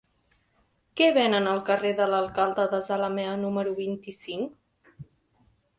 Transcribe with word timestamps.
Què 1.01 1.09
venen 1.17 1.49
al 1.51 1.61
carrer 1.67 1.91
de 2.01 2.07
l'Alcalde 2.13 2.67
de 2.73 2.81
Zalamea 2.89 3.39
número 3.47 3.79
vint-i-cinc? 3.83 5.07